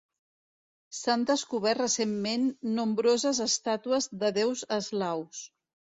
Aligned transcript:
S'han 0.99 1.25
descobert 1.31 1.83
recentment 1.83 2.49
nombroses 2.79 3.45
estàtues 3.49 4.11
de 4.25 4.33
déus 4.39 4.65
eslaus. 4.79 5.45